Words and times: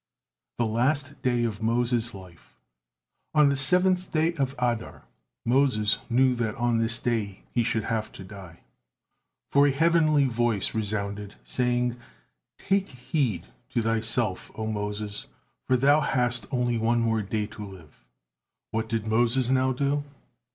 THE 0.57 0.65
LAST 0.65 1.21
DAY 1.21 1.43
OF 1.43 1.61
MOSES' 1.61 2.15
LIFE 2.15 2.57
On 3.35 3.49
the 3.49 3.55
seventh 3.55 4.11
day 4.11 4.33
of 4.33 4.55
Adar, 4.57 5.03
Moses 5.45 5.99
knew 6.09 6.33
that 6.37 6.55
on 6.55 6.79
this 6.79 6.97
day 6.97 7.43
he 7.51 7.61
should 7.63 7.83
have 7.83 8.11
to 8.13 8.23
die, 8.23 8.61
for 9.51 9.67
a 9.67 9.71
heavenly 9.71 10.25
voice 10.25 10.73
resounded, 10.73 11.35
saying, 11.43 11.97
"Take 12.57 12.89
heed 12.89 13.45
to 13.75 13.83
thyself, 13.83 14.49
O 14.55 14.65
Moses, 14.65 15.27
for 15.67 15.77
thou 15.77 16.01
hast 16.01 16.47
only 16.49 16.79
one 16.79 17.01
more 17.01 17.21
day 17.21 17.45
to 17.45 17.63
live." 17.63 18.03
What 18.71 18.89
did 18.89 19.05
Moses 19.05 19.49
now 19.49 19.71
do? 19.71 20.03